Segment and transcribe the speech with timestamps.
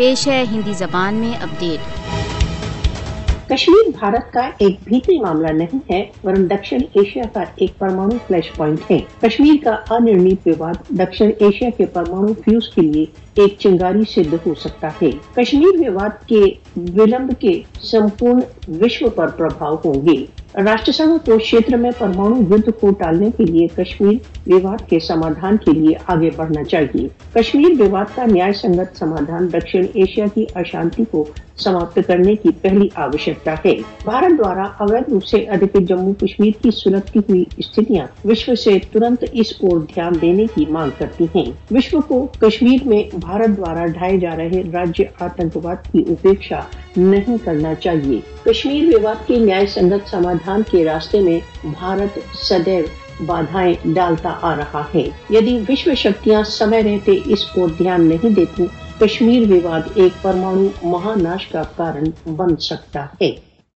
[0.00, 1.80] پیش ہے ہندی زبان میں اپڈیٹ
[3.50, 8.52] کشمیر، بھارت کا ایک بھیتری معاملہ نہیں ہے ورن دکشن ایشیا کا ایک پرمانو فلیش
[8.56, 14.02] پوائنٹ ہے۔ کشمیر کا انرنیت وواد دکشن ایشیا کے پرمانو فیوز کے لیے ایک چنگاری
[14.10, 16.40] سدھ ہو سکتا ہے۔ کشمیر وواد کے
[16.76, 18.40] ولمب کے سمپورن
[18.80, 23.44] وشو پر پربھاؤ ہوں گے۔ راشٹر سنگھ کو چھیتر میں پرمانو یدھ کو ٹالنے کے
[23.44, 24.14] لیے کشمیر
[24.46, 29.84] وواد کے سمادھان کے لیے آگے بڑھنا چاہیے کشمیر وواد کا نیائے سنگت سمادھان دکشن
[29.94, 31.24] ایشیا کی اشانتی کو
[31.58, 33.74] سماپت کرنے کی پہلی آوشکتا ہے
[34.04, 39.24] بھارت دوارا اویدھ روپ سے ادھک جموں کشمیر کی سلگتی ہوئی استھتیاں وشو سے ترنت
[39.32, 44.16] اس اور دھیان دینے کی مانگ کرتی ہیں وشو کو کشمیر میں بھارت دوارا ڈھائے
[44.18, 46.60] جا رہے راجیہ آتنکواد کی اپیکشا
[46.96, 52.84] نہیں کرنا چاہیے۔ کشمیر وواد کے نیائے سنگت سمادھان کے راستے میں بھارت سدیو
[53.26, 58.66] بادھائیں ڈالتا آ رہا ہے۔ یدی وشو شکتیاں سمے رہتے اس کو دھیان نہیں دیتی،
[59.00, 63.49] کشمیر وواد ایک پرمانو مہاناش کا کارن بن سکتا ہے۔